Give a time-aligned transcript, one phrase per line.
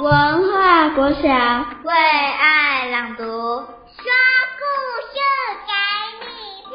[0.00, 1.28] 文化国小
[1.84, 3.26] 为爱朗读，说
[4.58, 4.62] 故
[5.12, 5.16] 事
[5.66, 5.72] 给
[6.20, 6.26] 你
[6.68, 6.70] 听，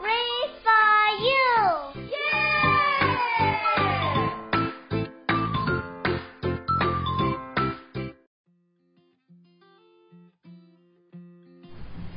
[0.00, 0.70] Read for
[1.20, 1.32] you，
[2.08, 2.14] 耶！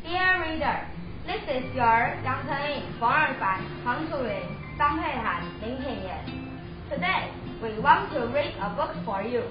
[0.04, 0.80] Dear reader,
[1.26, 4.30] this is your 杨成颖、冯二凡、黄楚云、
[4.78, 6.24] 张佩涵、林品言。
[6.90, 9.42] Today we want to read a book for you.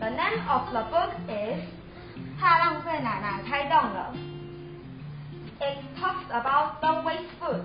[0.00, 1.64] The name of the book is
[2.40, 4.14] 怕浪费奶奶开动了。
[5.60, 7.62] It talks about the waste food.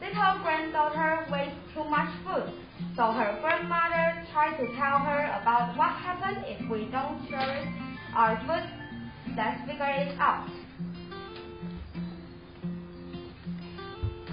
[0.00, 2.50] Little granddaughter wastes too much food,
[2.96, 7.72] so her grandmother tried to tell her about what happens if we don't share
[8.14, 8.64] our food.
[9.36, 10.48] Let's figure it out.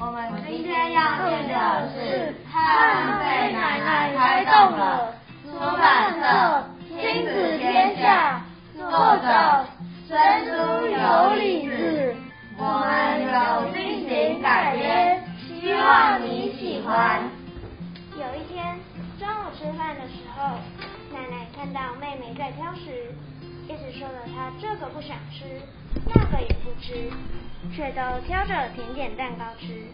[0.02, 5.13] 我们今天要念的是《怕浪费奶奶开动了》，
[5.52, 6.73] 出版社。
[7.15, 8.43] 君子天下，
[8.76, 9.65] 作者
[10.09, 10.51] 孙书
[10.88, 12.12] 有理子，
[12.59, 17.23] 我们有进行改编，希望你喜欢。
[18.18, 18.76] 有一天
[19.16, 20.59] 中午吃饭的时候，
[21.12, 23.15] 奶奶看到妹妹在挑食，
[23.68, 25.45] 一直说了她这个不想吃，
[26.12, 27.12] 那个也不吃，
[27.76, 29.87] 却都挑着甜点蛋糕吃。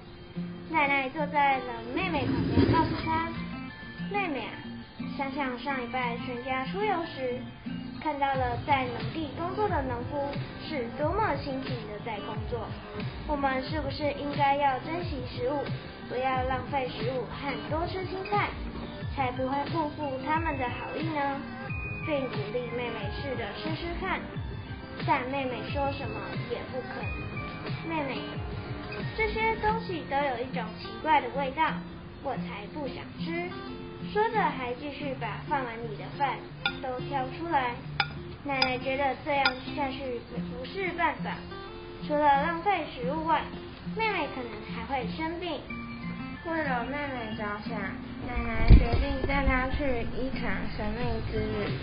[0.71, 3.29] 奶奶坐在了妹妹旁边，告诉她
[4.11, 4.57] ：“妹妹啊。”
[5.21, 7.39] 想想上一拜全家出游时，
[8.03, 10.17] 看到了在农地工作的农夫
[10.67, 12.67] 是多么辛勤的在工作。
[13.29, 15.61] 我们是不是应该要珍惜食物，
[16.09, 18.49] 不要浪费食物和多吃青菜，
[19.15, 21.37] 才不会辜负他们的好意呢？
[22.07, 24.19] 并鼓励妹妹试着吃吃看，
[25.07, 26.17] 但妹妹说什么
[26.51, 27.05] 也不肯。
[27.87, 28.23] 妹妹，
[29.19, 31.75] 这些东西都有一种奇怪的味道，
[32.23, 33.51] 我才不想吃。
[34.13, 36.39] 说着，还继续把饭碗里的饭
[36.83, 37.75] 都挑出来。
[38.43, 39.45] 奶奶觉得这样
[39.77, 40.21] 下去
[40.51, 41.37] 不是办法，
[42.07, 43.43] 除了浪费食物外，
[43.97, 45.61] 妹妹可能还会生病。
[46.47, 47.79] 为了妹妹着想，
[48.27, 51.79] 奶奶决定带她去一场神秘之旅。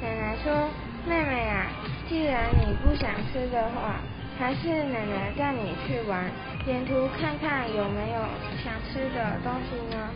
[0.00, 0.68] 奶奶说
[1.06, 1.66] ：“妹妹啊，
[2.08, 4.00] 既然你不想吃的话，
[4.38, 6.24] 还是奶奶带你去玩，
[6.66, 8.24] 沿途看看有没有
[8.64, 10.08] 想吃的东西呢。”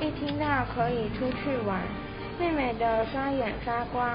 [0.00, 0.44] 一听到
[0.74, 1.80] 可以出去玩，
[2.38, 4.10] 妹妹的双眼发光，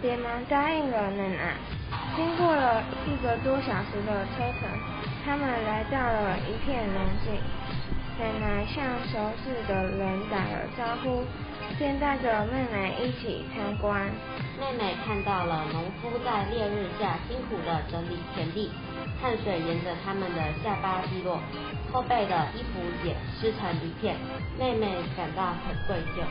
[0.00, 1.54] 连忙答应了奶奶。
[2.16, 4.68] 经过了一个多小时的车程，
[5.24, 7.40] 他们来到了一片农地。
[8.16, 11.24] 奶奶向熟识的人打了招呼，
[11.78, 14.08] 便带着妹妹一起参观。
[14.58, 18.70] 妹妹看到了农夫在烈日下辛苦地整理田地，
[19.20, 21.40] 汗水沿着他们的下巴滴落。
[21.92, 24.16] 后背的衣服也湿成一片，
[24.58, 26.24] 妹妹感到很愧疚。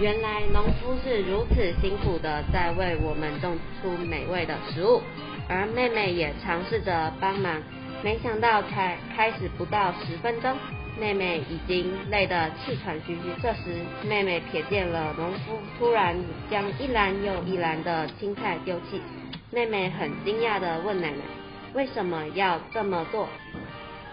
[0.00, 5.02] 原来农夫是如此辛苦的在为我们种出美味的食物，
[5.46, 7.60] 而妹妹也尝试着帮忙。
[8.02, 10.56] 没想到才开始不到十分钟，
[10.98, 13.20] 妹妹已经累得气喘吁吁。
[13.40, 16.16] 这时，妹妹瞥见了农夫突然
[16.50, 19.00] 将一篮又一篮的青菜丢弃。
[19.52, 21.22] 妹妹很惊讶地问奶奶
[21.74, 23.28] ：“为什么要这么做？”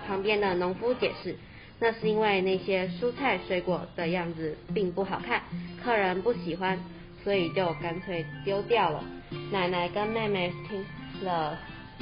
[0.07, 1.35] 旁边的农夫解释，
[1.79, 5.41] 那是因为那些蔬菜水果的样子并不好看，
[5.83, 6.78] 客人不喜欢，
[7.23, 9.03] 所以就干脆丢掉了。
[9.51, 10.85] 奶奶跟妹妹听
[11.23, 11.57] 了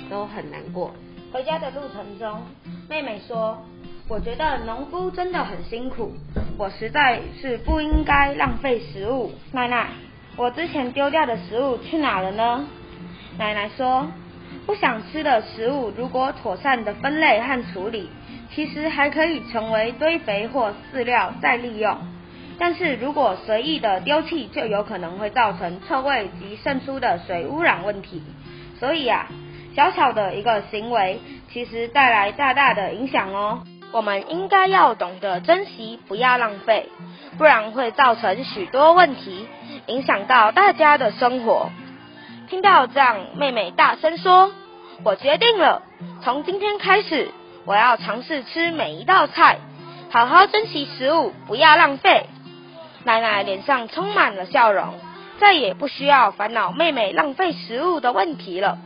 [0.09, 0.93] 都很难过。
[1.37, 2.41] 回家的路程中，
[2.89, 3.63] 妹妹说
[4.09, 6.11] ：“我觉得农夫真的很辛苦，
[6.57, 9.89] 我实在是不应该浪费食物。”奶奶，
[10.35, 12.65] 我之前丢掉的食物去哪了呢？
[13.37, 14.07] 奶奶说。
[14.65, 18.09] 不想吃的食物，如果妥善的分类和处理，
[18.55, 21.95] 其实还可以成为堆肥或饲料再利用。
[22.57, 28.23] 但是如果随意的丢弃，就有可能会造成臭味及渗出的水污染问题。
[28.79, 29.27] 所以啊，
[29.77, 31.19] 小小的一个行为，
[31.53, 33.61] 其实带来大大的影响哦。
[33.91, 36.89] 我们应该要懂得珍惜，不要浪费，
[37.38, 39.47] 不然会造成许多问题，
[39.85, 41.69] 影响到大家的生活。
[42.50, 44.51] 听到这样，妹妹大声说
[45.06, 45.83] ：“我决定了，
[46.24, 47.29] 从今天开始，
[47.63, 49.59] 我要尝试吃每一道菜，
[50.09, 52.25] 好好珍惜食物，不要浪费。”
[53.06, 54.95] 奶奶脸上充满了笑容，
[55.39, 58.79] 再也不需要烦恼妹妹浪费食物的问题了。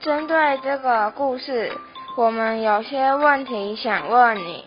[0.00, 1.72] 针对这个故事，
[2.16, 4.64] 我们有些问题想问你：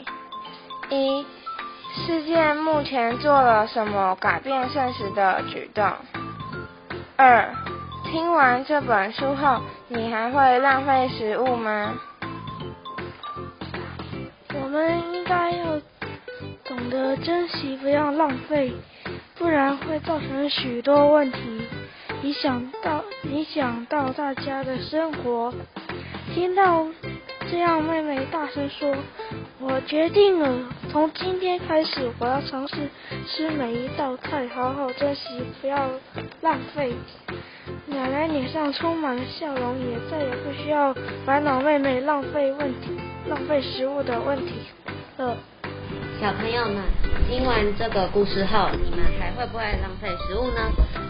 [0.90, 1.26] 一、
[2.06, 5.90] 世界目前做了什么改变现实的举动？
[7.16, 7.50] 二、
[8.04, 11.94] 听完这本书后，你还会浪费食物吗？
[14.54, 15.66] 我们应该要
[16.66, 18.74] 懂得珍惜，不要浪费，
[19.38, 21.68] 不然会造成许多问题，
[22.24, 25.54] 影响到影响到大家的生活。
[26.34, 26.88] 听到
[27.50, 28.96] 这样，妹妹大声说
[29.60, 32.76] ：“我决定了，从今天开始，我要尝试
[33.28, 35.90] 吃每一道菜，好好珍惜，不要
[36.42, 36.94] 浪费。”
[37.88, 40.94] 奶奶脸上充满了笑容，也再也不需要
[41.26, 42.98] 烦恼妹妹浪费问题、
[43.28, 44.54] 浪费食物的问题
[45.18, 45.38] 了。
[46.22, 46.84] 小朋友们，
[47.28, 50.70] 听完这个故事后，你们还会不会浪费食物呢？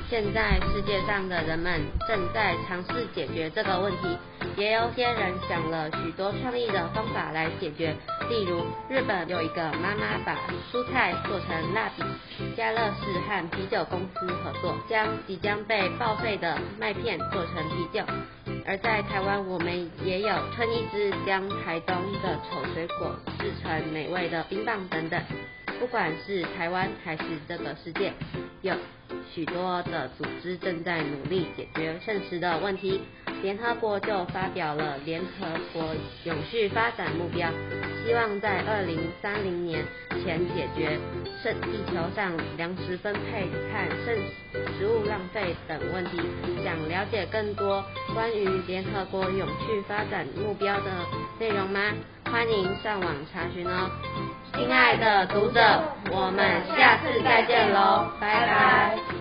[0.09, 4.17] 现在世界上的人们正在尝试解决这个问题，
[4.55, 7.93] 也有些人想了许多创意的方法来解决。
[8.29, 10.37] 例如，日本有一个妈妈把
[10.71, 12.03] 蔬菜做成蜡笔，
[12.55, 18.01] 家乐士和啤酒公司合作，将即将被报废的麦片做成啤酒。
[18.65, 25.21] 而在台湾，我们也有春一枝将台东的丑水果制成美味的冰棒等等。
[25.79, 28.13] 不管是台湾还是这个世界，
[28.61, 28.75] 有
[29.33, 33.01] 许多的组织正在努力解决剩食的问题。
[33.41, 35.83] 联合国就发表了联合国
[36.25, 37.49] 永续发展目标，
[38.05, 39.83] 希望在二零三零年
[40.23, 40.99] 前解决
[41.41, 44.15] 剩地球上粮食分配和剩
[44.77, 46.21] 食物浪费等问题。
[46.63, 47.83] 想了解更多
[48.13, 50.91] 关于联合国永续发展目标的
[51.39, 51.79] 内容吗？
[52.31, 53.89] 欢迎上网查询哦。
[54.53, 55.61] 亲爱的读者，
[56.11, 59.20] 我们下次再见喽，拜拜。